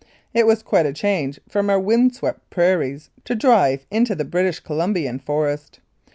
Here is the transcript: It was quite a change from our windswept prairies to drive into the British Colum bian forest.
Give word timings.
It 0.33 0.47
was 0.47 0.63
quite 0.63 0.87
a 0.87 0.93
change 0.93 1.39
from 1.47 1.69
our 1.69 1.79
windswept 1.79 2.49
prairies 2.49 3.11
to 3.25 3.35
drive 3.35 3.85
into 3.91 4.15
the 4.15 4.25
British 4.25 4.59
Colum 4.59 4.95
bian 4.95 5.21
forest. 5.21 5.79